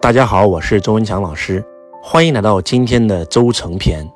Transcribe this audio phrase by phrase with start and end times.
[0.00, 1.62] 大家好，我是周文强老师，
[2.00, 4.08] 欢迎来到今天的周成篇。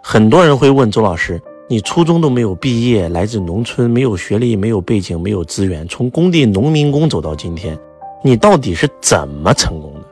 [0.00, 7.76] 很多人会问周老师，你初中都没有毕业，来自农村，没有学历，没有背景，没有资源，从工地农民工走到今天，
[8.22, 10.06] 你到底是怎么成功的？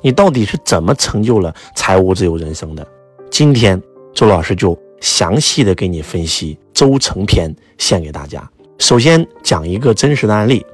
[0.00, 2.86] 你到底是怎么成就了财务自由人生的？
[3.30, 3.80] 今天
[4.14, 8.50] 周老师就详细的给你分析周成篇，献给大家。
[8.78, 10.64] 首先讲一个真实的案例。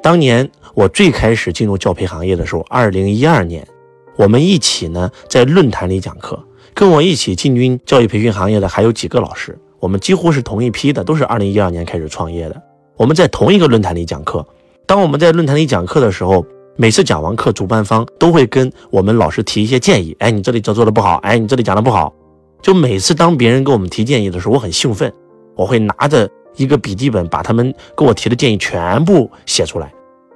[0.00, 0.48] 当年
[0.78, 3.66] 我最开始进入教培行业的时候，二零一二年，
[4.14, 6.40] 我们一起呢在论坛里讲课，
[6.72, 12.62] 跟我一起进军教育培训行业的还有几个老师，我们几乎是同一批的，都是二零一二年开始创业的。
[12.96, 14.46] 我们在同一个论坛里讲课，
[14.86, 16.46] 当我们在论坛里讲课的时候，
[16.76, 22.14] 每次讲完课，主办方都会跟我们老师提一些建议，哎，你这里做做的不好，哎，你这里讲的不好。
[22.62, 25.12] 就每次当别人给我们提建议的时候，我很兴奋，
[25.56, 26.30] 我会拿着。
[26.56, 29.92] 一个笔记本把他们给我提的建议全部写出来，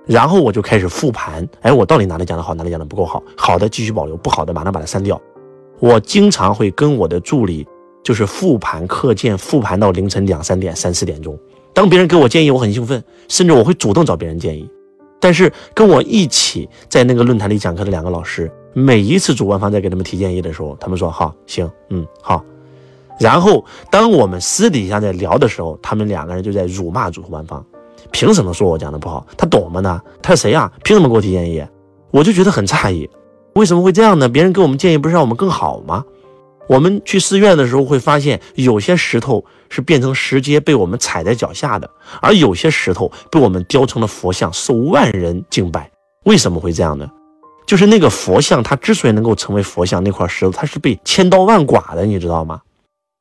[0.07, 1.47] 然后我就开始复盘。
[1.61, 3.23] 哎，我到底哪里讲的好，哪里讲的不够好？
[3.37, 5.21] 好的继续保留，不好的马上把它删掉。
[5.79, 7.67] 我经常会跟我的助理
[8.03, 11.39] 就是复盘课件，复盘到凌晨两三点、三四点钟。
[11.73, 14.69] 当别人给我建议，我很兴奋，甚至我会主动找别人建议。
[15.21, 22.45] 但是跟我一起在那个论坛里讲课的两个老师，每一次主办方在给他们提建议的时候，他们说好，行，嗯，好。
[23.21, 27.65] 然后，当我们私底下在聊的时候，他们两个人就在辱骂主办方，
[28.13, 29.27] 凭什么说我讲的不好？
[29.37, 30.01] 他懂吗呢？
[30.23, 30.71] 他是谁呀？
[30.85, 31.65] 凭什么给我提建议？
[32.11, 33.09] 我就觉得很诧异，
[33.55, 34.29] 为什么会这样呢？
[34.29, 36.05] 别人给我们建议不是让我们更好吗？
[36.69, 45.91] 我们去寺院的时候会发现，有些石头是变成石阶被我们踩在脚下的，而有些石头被我们雕成了佛像，受万人敬拜。
[46.25, 47.09] 为什么会这样呢？
[47.67, 52.61] 就是那个佛像，它之所以能够成为佛像，那块石头它是被千刀万剐的，你知道吗？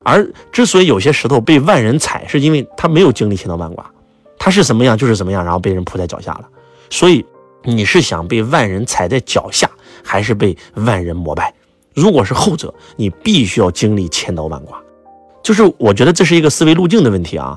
[0.03, 3.83] 而之所以有些石头被万人踩，是因为它没有经历千刀万剐，
[4.43, 6.49] 他是什么样就是什么样，然后被人铺在脚下了。
[6.89, 7.23] 所以
[7.63, 9.69] 你是想被万人踩在脚下，
[10.03, 11.53] 还是被万人膜拜？
[11.93, 14.73] 如果是后者，你必须要经历千刀万剐。
[15.43, 17.55] 就是我觉得这是一个思维路径的问题啊。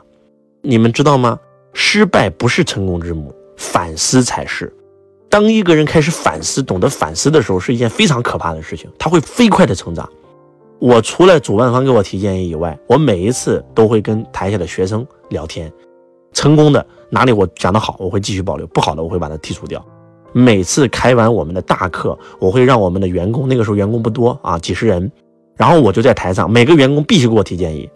[0.61, 1.39] 你们知道吗？
[1.73, 4.71] 失败不是成功之母，反思才是。
[5.31, 10.07] 当一个人开始反思、懂得反思的时候，是一件非常可怕的事情，他会飞快的成长。
[10.81, 15.73] 我除了主办方给我提建议以外，我每一次都会跟台下的学生聊天。
[16.35, 19.83] 成功的哪里我讲的好，我会继续保留；不好的我会把它剔除掉。
[20.33, 25.11] 每次开完我们的大课，我会让我们的员工，那个时候员工不多啊，几十人，
[25.57, 27.89] 然后我就在台上，每个员工必须给我提建议。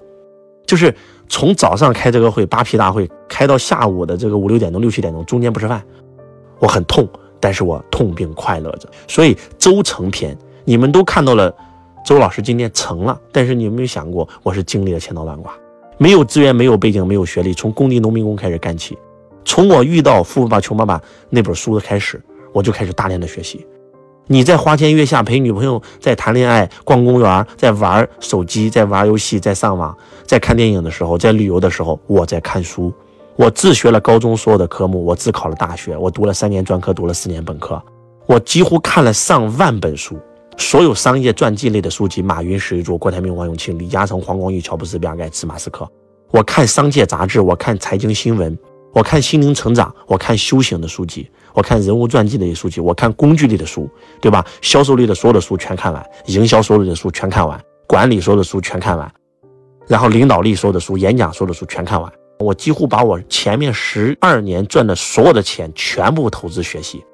[0.65, 0.95] 就是
[1.29, 5.83] 从早上开这个会，扒皮大会，开到下午的这个五六点钟、六七点钟，中间不吃饭，
[6.61, 7.09] 我很痛，
[7.41, 8.89] 但是我痛并快乐着。
[9.09, 11.55] 所以周成篇，你们都看到了。
[12.07, 15.51] 周老师今天成了，但是你有没有想过，我是经历了千刀万剐，
[15.99, 18.97] 没有资源，没有背景，没有学历，从工地农民工开始干起。
[19.45, 20.97] 从我遇到《富爸爸穷爸爸》
[21.29, 22.23] 那本书的开始，
[22.53, 23.67] 我就开始大量的学习。
[24.29, 32.93] 你在花前月下陪女朋友在谈恋爱、逛公园、在玩手机、在玩游戏、在上网、在看电影的时候，在旅游的时候，我在看书。
[33.37, 37.83] 我自学了高中所有的科目，我自考了大学，我读了三年专科，读了四年本科，
[38.27, 40.19] 我几乎看了上万本书。
[40.59, 45.89] 所有商业传记类的书籍，马云、史玉柱、郭台铭、王永庆、李嘉诚、黄光裕、乔布斯、比尔盖茨、马斯克。
[46.33, 48.59] 我看商界杂志，我看财经新闻，
[48.93, 53.89] 我看心灵成长，我看修行的书籍，我看人物传记类的书籍，我看工具类的书，
[54.21, 54.45] 对吧？
[54.61, 59.11] 销售类的所有的书全看完，营销所有的书全看完，管理所有的书全看完，
[59.87, 62.13] 然后领导力所有的书、演讲所有的书全看完。
[62.41, 67.05] 我几乎把我前面十二年赚的所有的钱全部投资学习，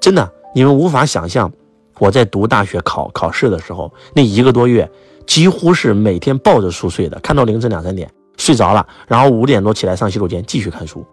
[0.00, 1.52] 真的，你们无法想象。
[2.02, 4.90] 我在读大学考考试的时候，那一个多月
[5.24, 11.06] 几乎是每天抱着书睡的，看到凌晨两三点睡着了，然后五点多起来上洗手间继续看书。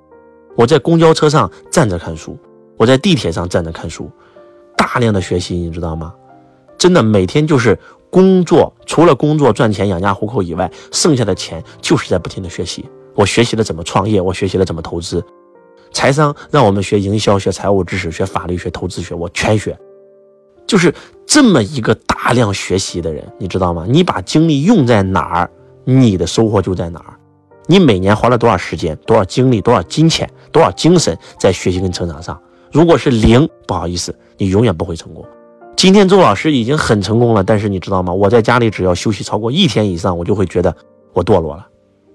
[0.55, 2.35] 我在公交车上站着看书，
[2.75, 4.09] 我在地铁上站着看书，
[4.75, 6.11] 大量的学习，你知道吗？
[6.75, 7.77] 真的每天就是
[8.09, 12.83] 工作，除了工作赚钱养家糊口以外，剩下的钱就是在不停的学习。
[13.13, 15.23] 我学习了怎么创业，我学习了怎么投资，
[15.91, 19.77] 财商让我们学营销、学财务知识、学法律、学投资学，我全学。
[20.69, 20.93] 就是
[21.25, 23.87] 这么一个大量学习的人，你知道吗？
[23.89, 25.49] 你把精力用在哪儿，
[25.83, 27.17] 你的收获就在哪儿。
[27.65, 32.39] 你每年花了多少时间、多少精力、多少金钱、多少精神在学习跟成长上？
[32.71, 35.25] 如果是零，不好意思，你永远不会成功。
[35.75, 38.13] 今天周老师已经很成功了，但是你知道吗？
[38.13, 40.75] 我在家里只要休息超过一天以上，我就会觉得
[41.13, 41.65] 我堕落了。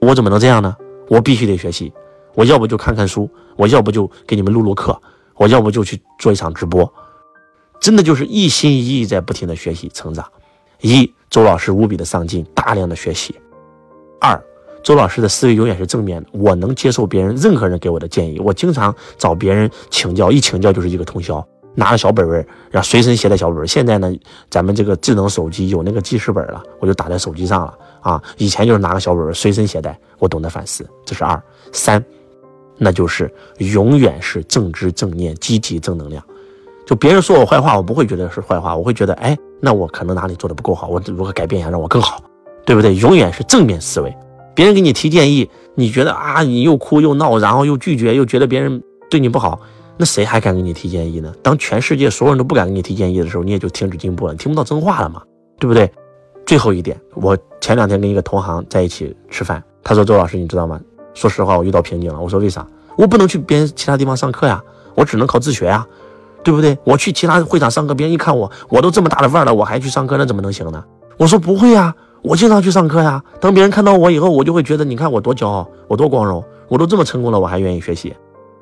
[0.01, 0.77] 我怎么能这样呢？
[1.09, 1.93] 我必须得学习。
[2.37, 4.97] 我要不就看看书，我要不就给你们录录课，
[5.35, 6.89] 我要不就去做一场直播。
[7.85, 10.25] 真的就是一心一意在不停的学习成长。
[10.81, 13.35] 一，周老师无比的上进，大量的学习。
[14.19, 14.43] 二，
[14.83, 21.47] 周老师的思维永远是正面的，我能接受别人任何人给我的建议，我经常找别人请教，一请教就是一个通宵。
[21.75, 22.39] 拿个小本本，
[22.71, 23.69] 然后随身携带小本本。
[23.69, 24.11] 现在呢，
[24.49, 28.23] 咱们这个智能手机有那个记事本了，我就打在手机上了啊。
[28.39, 29.95] 以前就是拿个小本本随身携带。
[30.19, 31.39] 我懂得反思，这是二
[31.71, 32.03] 三，
[32.79, 36.25] 那就是永远是正知正念、积极正能量。
[36.87, 42.23] 就别人说我坏话，我不会觉得是坏话，我会觉得，哎，那我可能哪里做的不够好，我如何改变一下，让我更好，
[42.67, 42.95] 对不对？
[42.97, 44.15] 永远是正面思维。
[44.55, 49.59] 别人给你提建议，你觉得啊，你又哭又闹，然后又拒绝，又觉得别人对你不好，
[49.97, 51.35] 那谁还敢给你提建议呢？
[51.43, 55.23] 当全世界所有人都不敢给你提建议的时候，你也就停止进步了，你听不到真话了嘛，
[55.59, 55.91] 对不对？
[56.47, 60.79] 最后一点，我前两天跟一个同行在一起吃饭，他说：“周老师，你知道吗？
[61.15, 62.67] 说实话，我遇到瓶颈了。”我说：“为啥？
[62.97, 64.63] 我不能去别人其他地方上课呀，
[64.95, 65.87] 我只能靠自学呀，
[66.45, 66.79] 对不对？
[66.85, 70.85] 我去其他会场上课，别人一看我，我都这么大的腕儿了，我还去上课，那怎么能行呢？”
[71.19, 71.93] 我说：“不会呀。”
[72.25, 78.17] 我经常去上课呀，等别人看到我以后，我就会觉得，你看我多骄傲，我多光荣，我都这么成功了，我还愿意学习。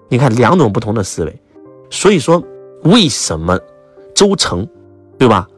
[0.09, 1.41] 你看两种不同的思维，
[1.89, 2.43] 所以说
[2.83, 3.57] 为什么
[4.17, 4.67] 周成，
[5.17, 5.49] 对吧？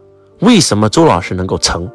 [0.40, 1.90] 为什么周老师能够成？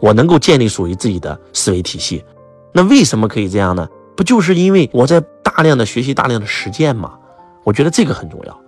[0.00, 2.24] 我能够建立属于自己的思维体系，
[2.72, 3.88] 那为什么可以这样呢？
[4.16, 7.12] 不就是因为我在大量的学习、大量的实践吗？
[7.62, 8.60] 我觉得这个很重要。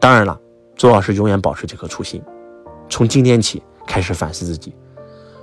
[0.00, 0.40] 当然了，
[0.76, 2.22] 周老师永远保持这颗初心，
[2.88, 4.74] 从今天起开始反思自己。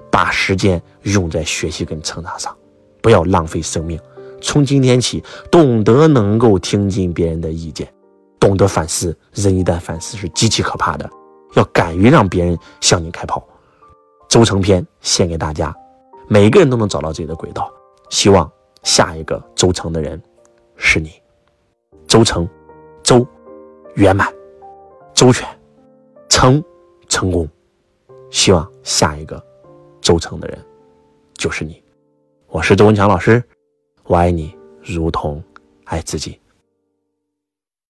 [0.09, 2.55] 把时间用在学习跟成长上，
[3.01, 3.99] 不要浪费生命。
[4.41, 7.87] 从今天起，懂得能够听进别人的意见，
[8.39, 9.15] 懂得反思。
[9.33, 11.07] 人一旦反思是极其可怕的，
[11.55, 13.45] 要敢于让别人向你开炮。
[14.27, 15.75] 周成篇献给大家，
[16.27, 17.71] 每个人都能找到自己的轨道。
[18.09, 18.49] 希望
[18.83, 20.19] 下一个周成的人
[20.77, 21.11] 是你。
[22.07, 22.47] 周成，
[23.03, 23.27] 周
[23.95, 24.33] 圆满，
[25.17, 25.47] 周全，
[26.29, 26.63] 成
[27.09, 27.49] 成功。
[28.29, 29.43] 希望下一个。
[29.99, 30.63] 周成的人，
[31.33, 31.83] 就是你。
[32.49, 33.43] 我是周文强老师，
[34.03, 35.43] 我爱你如同
[35.85, 36.39] 爱自己。